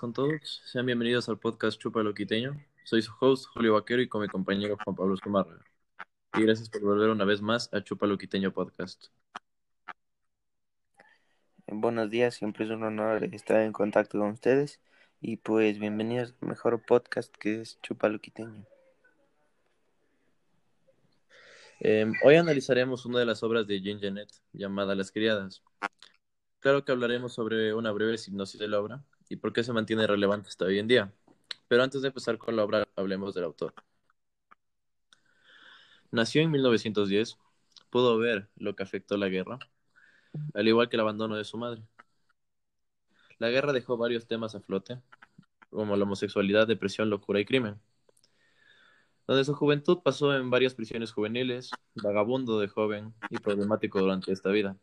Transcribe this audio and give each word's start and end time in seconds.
con 0.00 0.14
todos. 0.14 0.62
Sean 0.64 0.86
bienvenidos 0.86 1.28
al 1.28 1.38
podcast 1.38 1.78
Chupa 1.78 2.02
Loquiteño. 2.02 2.58
Soy 2.84 3.02
su 3.02 3.12
host, 3.20 3.44
Julio 3.52 3.74
Vaquero, 3.74 4.00
y 4.00 4.08
con 4.08 4.22
mi 4.22 4.28
compañero 4.28 4.78
Juan 4.82 4.96
Pablo 4.96 5.12
Escomarra. 5.12 5.58
Y 6.32 6.40
gracias 6.40 6.70
por 6.70 6.80
volver 6.80 7.10
una 7.10 7.26
vez 7.26 7.42
más 7.42 7.68
a 7.74 7.84
Chupa 7.84 8.06
Loquiteño 8.06 8.50
Podcast. 8.50 9.08
Buenos 11.66 12.08
días, 12.08 12.34
siempre 12.34 12.64
es 12.64 12.70
un 12.70 12.82
honor 12.82 13.24
estar 13.24 13.60
en 13.60 13.72
contacto 13.72 14.18
con 14.18 14.30
ustedes. 14.30 14.80
Y 15.20 15.36
pues 15.36 15.78
bienvenidos 15.78 16.34
al 16.40 16.48
mejor 16.48 16.82
podcast 16.82 17.36
que 17.36 17.60
es 17.60 17.78
Chupa 17.82 18.08
Loquiteño. 18.08 18.64
Eh, 21.80 22.10
hoy 22.24 22.36
analizaremos 22.36 23.04
una 23.04 23.18
de 23.18 23.26
las 23.26 23.42
obras 23.42 23.66
de 23.66 23.82
Jean 23.82 24.00
Genet 24.00 24.30
llamada 24.54 24.94
Las 24.94 25.12
Criadas. 25.12 25.62
Claro 26.60 26.86
que 26.86 26.92
hablaremos 26.92 27.34
sobre 27.34 27.74
una 27.74 27.92
breve 27.92 28.16
hipnosis 28.26 28.58
de 28.58 28.68
la 28.68 28.80
obra 28.80 29.04
y 29.30 29.36
por 29.36 29.52
qué 29.54 29.64
se 29.64 29.72
mantiene 29.72 30.06
relevante 30.06 30.48
hasta 30.48 30.66
hoy 30.66 30.78
en 30.78 30.88
día. 30.88 31.12
Pero 31.68 31.82
antes 31.84 32.02
de 32.02 32.08
empezar 32.08 32.36
con 32.36 32.56
la 32.56 32.64
obra, 32.64 32.86
hablemos 32.96 33.32
del 33.32 33.44
autor. 33.44 33.72
Nació 36.10 36.42
en 36.42 36.50
1910, 36.50 37.38
pudo 37.90 38.18
ver 38.18 38.48
lo 38.56 38.74
que 38.74 38.82
afectó 38.82 39.16
la 39.16 39.28
guerra, 39.28 39.60
al 40.52 40.66
igual 40.68 40.88
que 40.88 40.96
el 40.96 41.00
abandono 41.00 41.36
de 41.36 41.44
su 41.44 41.56
madre. 41.56 41.82
La 43.38 43.50
guerra 43.50 43.72
dejó 43.72 43.96
varios 43.96 44.26
temas 44.26 44.56
a 44.56 44.60
flote, 44.60 45.00
como 45.70 45.96
la 45.96 46.02
homosexualidad, 46.02 46.66
depresión, 46.66 47.08
locura 47.08 47.38
y 47.38 47.44
crimen. 47.44 47.80
Donde 49.28 49.44
su 49.44 49.54
juventud 49.54 50.00
pasó 50.02 50.36
en 50.36 50.50
varias 50.50 50.74
prisiones 50.74 51.12
juveniles, 51.12 51.70
vagabundo 51.94 52.58
de 52.58 52.66
joven 52.66 53.14
y 53.30 53.38
problemático 53.38 54.00
durante 54.00 54.32
esta 54.32 54.50
vida. 54.50 54.76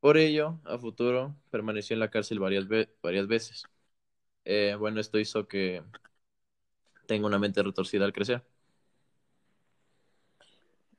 Por 0.00 0.16
ello, 0.16 0.60
a 0.64 0.78
futuro, 0.78 1.34
permaneció 1.50 1.94
en 1.94 2.00
la 2.00 2.10
cárcel 2.10 2.38
varias, 2.38 2.66
varias 3.02 3.26
veces. 3.26 3.64
Eh, 4.44 4.76
bueno, 4.78 5.00
esto 5.00 5.18
hizo 5.18 5.48
que 5.48 5.82
tenga 7.06 7.26
una 7.26 7.38
mente 7.38 7.62
retorcida 7.62 8.04
al 8.04 8.12
crecer. 8.12 8.44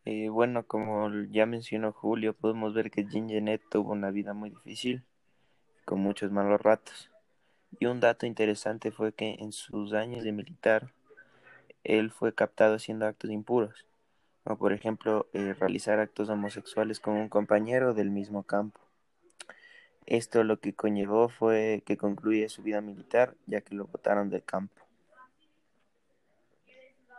Eh, 0.05 0.29
bueno, 0.29 0.65
como 0.65 1.09
ya 1.29 1.45
mencionó 1.45 1.93
Julio, 1.93 2.33
podemos 2.33 2.73
ver 2.73 2.89
que 2.91 3.05
Jean 3.05 3.29
Genet 3.29 3.61
tuvo 3.69 3.91
una 3.93 4.11
vida 4.11 4.33
muy 4.33 4.49
difícil, 4.49 5.03
con 5.85 5.99
muchos 5.99 6.31
malos 6.31 6.59
ratos. 6.61 7.09
Y 7.79 7.85
un 7.85 7.99
dato 7.99 8.25
interesante 8.25 8.91
fue 8.91 9.13
que 9.13 9.35
en 9.39 9.51
sus 9.51 9.93
años 9.93 10.23
de 10.23 10.31
militar, 10.31 10.91
él 11.83 12.11
fue 12.11 12.33
captado 12.33 12.75
haciendo 12.75 13.05
actos 13.05 13.31
impuros, 13.31 13.85
como 14.43 14.57
por 14.57 14.73
ejemplo 14.73 15.27
eh, 15.33 15.53
realizar 15.53 15.99
actos 15.99 16.29
homosexuales 16.29 16.99
con 16.99 17.15
un 17.15 17.29
compañero 17.29 17.93
del 17.93 18.09
mismo 18.09 18.43
campo. 18.43 18.88
Esto 20.09 20.43
lo 20.43 20.59
que 20.59 20.73
conllevó 20.73 21.29
fue 21.29 21.83
que 21.85 21.95
concluye 21.95 22.49
su 22.49 22.63
vida 22.63 22.81
militar, 22.81 23.35
ya 23.45 23.61
que 23.61 23.75
lo 23.75 23.85
botaron 23.85 24.31
del 24.31 24.43
campo. 24.43 24.81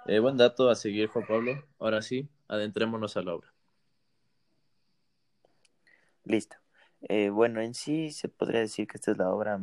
Eh, 0.06 0.18
buen 0.18 0.36
dato 0.36 0.68
a 0.68 0.74
seguir, 0.74 1.06
Juan 1.06 1.24
Pablo. 1.24 1.64
Ahora 1.78 2.02
sí, 2.02 2.28
adentrémonos 2.48 3.16
a 3.16 3.22
la 3.22 3.34
obra. 3.36 3.54
Listo. 6.24 6.56
Eh, 7.02 7.30
bueno, 7.30 7.60
en 7.60 7.74
sí 7.74 8.10
se 8.10 8.28
podría 8.28 8.58
decir 8.58 8.88
que 8.88 8.96
esta 8.96 9.12
es 9.12 9.18
la 9.18 9.30
obra 9.30 9.60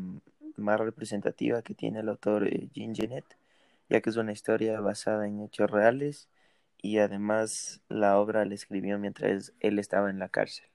más 0.56 0.80
representativa 0.80 1.62
que 1.64 1.75
tiene 1.75 2.00
el 2.00 2.08
autor 2.08 2.47
eh, 2.47 2.69
Jean 2.72 2.95
Genet, 2.95 3.25
ya 3.89 4.00
que 4.00 4.09
es 4.09 4.16
una 4.16 4.31
historia 4.31 4.80
basada 4.80 5.28
en 5.28 5.41
hechos 5.41 5.69
reales 5.69 6.30
y 6.78 7.00
además 7.00 7.81
la 7.89 8.17
obra 8.19 8.45
la 8.45 8.56
escribió 8.56 8.97
mientras 9.00 9.52
él 9.59 9.80
estaba 9.80 10.09
en 10.09 10.17
la 10.17 10.30
cárcel. 10.30 10.69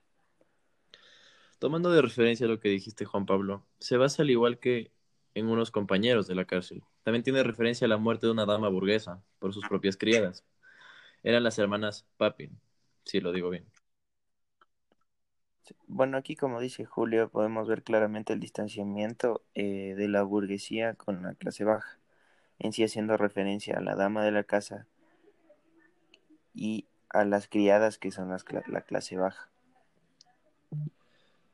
Tomando 1.62 1.92
de 1.92 2.02
referencia 2.02 2.48
lo 2.48 2.58
que 2.58 2.70
dijiste, 2.70 3.04
Juan 3.04 3.24
Pablo, 3.24 3.64
se 3.78 3.96
basa 3.96 4.24
al 4.24 4.30
igual 4.30 4.58
que 4.58 4.90
en 5.32 5.46
unos 5.46 5.70
compañeros 5.70 6.26
de 6.26 6.34
la 6.34 6.44
cárcel. 6.44 6.82
También 7.04 7.22
tiene 7.22 7.44
referencia 7.44 7.84
a 7.84 7.88
la 7.88 7.98
muerte 7.98 8.26
de 8.26 8.32
una 8.32 8.46
dama 8.46 8.68
burguesa 8.68 9.22
por 9.38 9.54
sus 9.54 9.68
propias 9.68 9.96
criadas. 9.96 10.44
Eran 11.22 11.44
las 11.44 11.60
hermanas 11.60 12.04
Papin, 12.16 12.58
si 13.04 13.20
lo 13.20 13.30
digo 13.30 13.48
bien. 13.48 13.64
Bueno, 15.86 16.16
aquí 16.16 16.34
como 16.34 16.60
dice 16.60 16.84
Julio, 16.84 17.28
podemos 17.28 17.68
ver 17.68 17.84
claramente 17.84 18.32
el 18.32 18.40
distanciamiento 18.40 19.44
eh, 19.54 19.94
de 19.96 20.08
la 20.08 20.24
burguesía 20.24 20.94
con 20.94 21.22
la 21.22 21.34
clase 21.34 21.62
baja, 21.62 22.00
en 22.58 22.72
sí 22.72 22.82
haciendo 22.82 23.16
referencia 23.16 23.78
a 23.78 23.82
la 23.82 23.94
dama 23.94 24.24
de 24.24 24.32
la 24.32 24.42
casa 24.42 24.88
y 26.54 26.88
a 27.08 27.24
las 27.24 27.46
criadas 27.46 27.98
que 27.98 28.10
son 28.10 28.30
las, 28.30 28.44
la 28.66 28.80
clase 28.80 29.16
baja. 29.16 29.48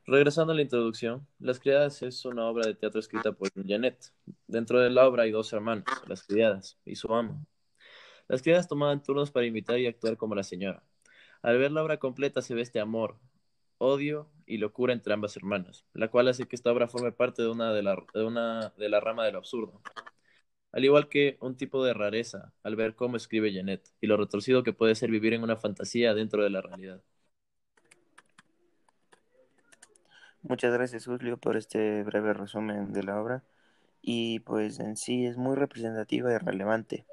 Regresando 0.08 0.54
a 0.54 0.56
la 0.56 0.62
introducción, 0.62 1.26
Las 1.38 1.60
Criadas 1.60 2.00
es 2.00 2.24
una 2.24 2.46
obra 2.46 2.66
de 2.66 2.74
teatro 2.74 2.98
escrita 2.98 3.32
por 3.32 3.50
Janet. 3.54 4.10
Dentro 4.46 4.80
de 4.80 4.88
la 4.88 5.06
obra 5.06 5.24
hay 5.24 5.30
dos 5.32 5.52
hermanos, 5.52 5.84
las 6.06 6.22
criadas 6.22 6.78
y 6.86 6.96
su 6.96 7.14
amo. 7.14 7.44
Las 8.26 8.40
criadas 8.40 8.68
tomaban 8.68 9.02
turnos 9.02 9.30
para 9.30 9.44
imitar 9.44 9.78
y 9.78 9.86
actuar 9.86 10.16
como 10.16 10.34
la 10.34 10.44
señora. 10.44 10.82
Al 11.42 11.58
ver 11.58 11.72
la 11.72 11.82
obra 11.82 11.98
completa 11.98 12.40
se 12.40 12.54
ve 12.54 12.62
este 12.62 12.80
amor, 12.80 13.18
odio 13.76 14.30
y 14.46 14.56
locura 14.56 14.94
entre 14.94 15.12
ambas 15.12 15.36
hermanas, 15.36 15.84
la 15.92 16.08
cual 16.08 16.28
hace 16.28 16.48
que 16.48 16.56
esta 16.56 16.72
obra 16.72 16.88
forme 16.88 17.12
parte 17.12 17.42
de 17.42 17.48
una 17.50 17.74
de 17.74 17.82
la, 17.82 18.02
de 18.14 18.24
una 18.24 18.72
de 18.78 18.88
la 18.88 19.00
rama 19.00 19.26
del 19.26 19.36
absurdo. 19.36 19.82
Al 20.72 20.86
igual 20.86 21.10
que 21.10 21.36
un 21.42 21.58
tipo 21.58 21.84
de 21.84 21.92
rareza 21.92 22.54
al 22.62 22.76
ver 22.76 22.94
cómo 22.94 23.18
escribe 23.18 23.52
Janet 23.52 23.86
y 24.00 24.06
lo 24.06 24.16
retorcido 24.16 24.62
que 24.62 24.72
puede 24.72 24.94
ser 24.94 25.10
vivir 25.10 25.34
en 25.34 25.42
una 25.42 25.58
fantasía 25.58 26.14
dentro 26.14 26.42
de 26.42 26.48
la 26.48 26.62
realidad. 26.62 27.02
Muchas 30.42 30.72
gracias 30.72 31.06
Julio 31.06 31.36
por 31.36 31.56
este 31.56 32.04
breve 32.04 32.32
resumen 32.32 32.92
de 32.92 33.02
la 33.02 33.20
obra 33.20 33.42
y 34.00 34.38
pues 34.40 34.78
en 34.78 34.96
sí 34.96 35.26
es 35.26 35.36
muy 35.36 35.56
representativa 35.56 36.32
y 36.32 36.38
relevante 36.38 37.04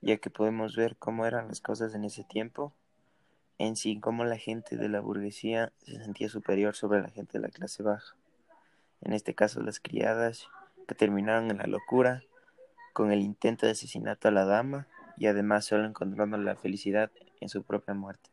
ya 0.00 0.16
que 0.16 0.30
podemos 0.30 0.76
ver 0.76 0.96
cómo 0.96 1.26
eran 1.26 1.48
las 1.48 1.60
cosas 1.60 1.94
en 1.94 2.04
ese 2.04 2.24
tiempo, 2.24 2.72
en 3.58 3.76
sí 3.76 4.00
cómo 4.00 4.24
la 4.24 4.38
gente 4.38 4.78
de 4.78 4.88
la 4.88 5.00
burguesía 5.00 5.74
se 5.84 5.96
sentía 5.96 6.30
superior 6.30 6.74
sobre 6.74 7.02
la 7.02 7.10
gente 7.10 7.38
de 7.38 7.42
la 7.42 7.50
clase 7.50 7.82
baja, 7.82 8.16
en 9.02 9.12
este 9.12 9.34
caso 9.34 9.60
las 9.60 9.78
criadas 9.78 10.48
que 10.88 10.94
terminaron 10.94 11.50
en 11.50 11.58
la 11.58 11.66
locura 11.66 12.22
con 12.94 13.12
el 13.12 13.20
intento 13.20 13.66
de 13.66 13.72
asesinato 13.72 14.28
a 14.28 14.30
la 14.32 14.46
dama 14.46 14.86
y 15.18 15.26
además 15.26 15.66
solo 15.66 15.84
encontrando 15.84 16.38
la 16.38 16.56
felicidad 16.56 17.10
en 17.40 17.50
su 17.50 17.62
propia 17.62 17.92
muerte. 17.92 18.30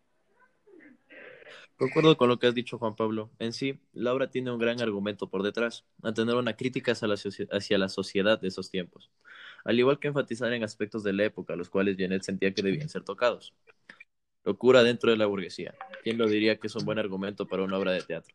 Concuerdo 1.77 2.17
con 2.17 2.27
lo 2.27 2.39
que 2.39 2.47
has 2.47 2.55
dicho, 2.55 2.79
Juan 2.79 2.95
Pablo. 2.95 3.29
En 3.37 3.53
sí, 3.53 3.79
la 3.93 4.13
obra 4.13 4.29
tiene 4.31 4.51
un 4.51 4.57
gran 4.57 4.81
argumento 4.81 5.29
por 5.29 5.43
detrás, 5.43 5.85
a 6.01 6.11
tener 6.11 6.35
una 6.35 6.55
crítica 6.55 6.93
hacia 6.93 7.07
la, 7.77 7.89
sociedad 7.89 8.41
de 8.41 8.47
esos 8.47 8.71
tiempos, 8.71 9.11
al 9.63 9.77
igual 9.77 9.99
que 9.99 10.07
enfatizar 10.07 10.51
en 10.53 10.63
aspectos 10.63 11.03
de 11.03 11.13
la 11.13 11.25
época, 11.25 11.55
los 11.55 11.69
cuales 11.69 11.95
Janet 11.97 12.23
sentía 12.23 12.53
que 12.53 12.63
debían 12.63 12.89
ser 12.89 13.03
tocados. 13.03 13.53
Locura 14.43 14.81
dentro 14.81 15.11
de 15.11 15.17
la 15.17 15.27
burguesía. 15.27 15.75
¿Quién 16.03 16.17
lo 16.17 16.27
diría 16.27 16.57
que 16.57 16.67
es 16.67 16.75
un 16.75 16.85
buen 16.85 16.97
argumento 16.97 17.47
para 17.47 17.63
una 17.63 17.77
obra 17.77 17.91
de 17.91 18.01
teatro? 18.01 18.33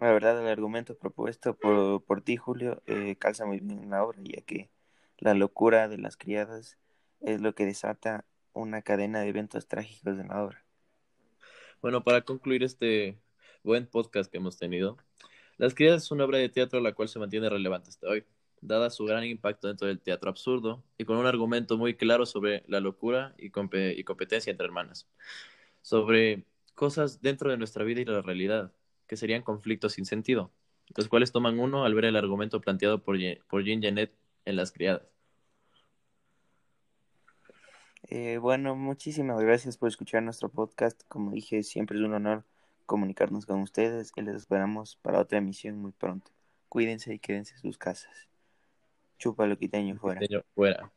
La 0.00 0.12
verdad, 0.12 0.40
el 0.40 0.48
argumento 0.48 0.96
propuesto 0.96 1.54
por, 1.54 2.02
por 2.04 2.22
ti, 2.22 2.36
Julio, 2.36 2.82
eh, 2.86 3.16
calza 3.18 3.44
muy 3.44 3.60
bien 3.60 3.82
en 3.82 3.90
la 3.90 4.04
obra, 4.04 4.18
ya 4.22 4.40
que 4.42 4.70
la 5.18 5.34
locura 5.34 5.88
de 5.88 5.98
las 5.98 6.16
criadas 6.16 6.78
es 7.20 7.40
lo 7.40 7.54
que 7.54 7.66
desata 7.66 8.24
una 8.56 8.82
cadena 8.82 9.20
de 9.20 9.28
eventos 9.28 9.68
trágicos 9.68 10.18
en 10.18 10.28
la 10.28 10.42
obra. 10.42 10.64
Bueno, 11.82 12.02
para 12.02 12.22
concluir 12.22 12.62
este 12.62 13.18
buen 13.62 13.86
podcast 13.86 14.30
que 14.30 14.38
hemos 14.38 14.56
tenido, 14.56 14.96
Las 15.58 15.74
Criadas 15.74 16.04
es 16.04 16.10
una 16.10 16.24
obra 16.24 16.38
de 16.38 16.48
teatro 16.48 16.80
la 16.80 16.92
cual 16.92 17.08
se 17.08 17.18
mantiene 17.18 17.48
relevante 17.48 17.90
hasta 17.90 18.08
hoy, 18.08 18.24
dada 18.60 18.90
su 18.90 19.04
gran 19.04 19.24
impacto 19.24 19.68
dentro 19.68 19.86
del 19.86 20.00
teatro 20.00 20.30
absurdo 20.30 20.82
y 20.98 21.04
con 21.04 21.18
un 21.18 21.26
argumento 21.26 21.76
muy 21.76 21.94
claro 21.94 22.26
sobre 22.26 22.64
la 22.66 22.80
locura 22.80 23.34
y, 23.38 23.50
competencia 23.50 24.50
entre 24.50 24.66
hermanas, 24.66 25.06
sobre 25.82 26.44
cosas 26.74 27.20
dentro 27.22 27.50
de 27.50 27.58
nuestra 27.58 27.84
vida 27.84 28.00
y 28.00 28.04
la 28.04 28.22
realidad, 28.22 28.72
que 29.06 29.16
serían 29.16 29.42
conflictos 29.42 29.92
sin 29.92 30.06
sentido, 30.06 30.50
los 30.96 31.08
cuales 31.08 31.32
toman 31.32 31.58
uno 31.58 31.84
al 31.84 31.94
ver 31.94 32.06
el 32.06 32.16
argumento 32.16 32.60
planteado 32.60 33.02
por, 33.02 33.18
por 33.48 33.64
Jean 33.64 33.82
Genet 33.82 34.12
en 34.44 34.56
Las 34.56 34.72
Criadas. 34.72 35.15
Eh, 38.08 38.38
bueno, 38.38 38.76
muchísimas 38.76 39.40
gracias 39.40 39.76
por 39.76 39.88
escuchar 39.88 40.22
nuestro 40.22 40.48
podcast. 40.48 41.02
Como 41.08 41.32
dije, 41.32 41.62
siempre 41.62 41.98
es 41.98 42.04
un 42.04 42.14
honor 42.14 42.44
comunicarnos 42.86 43.46
con 43.46 43.60
ustedes 43.60 44.12
y 44.14 44.22
les 44.22 44.36
esperamos 44.36 44.96
para 44.96 45.20
otra 45.20 45.38
emisión 45.38 45.76
muy 45.78 45.92
pronto. 45.92 46.30
Cuídense 46.68 47.12
y 47.14 47.18
quédense 47.18 47.54
en 47.54 47.60
sus 47.60 47.78
casas. 47.78 48.28
Chupa 49.18 49.46
lo 49.46 49.58
quiteño 49.58 49.96
fuera. 49.96 50.20
fuera. 50.54 50.92